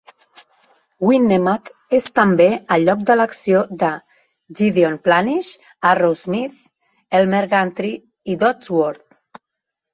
Winnemac 1.07 1.69
és 1.97 2.07
també 2.19 2.47
el 2.77 2.87
lloc 2.87 3.03
de 3.11 3.17
l'acció 3.19 3.61
de 3.85 3.91
"Gideon 4.61 4.97
Planish", 5.09 5.53
"Arrowsmith", 5.93 6.59
"Elmer 7.21 7.47
Gantry" 7.57 7.95
i 8.35 8.43
"Dodsworth". 8.47 9.43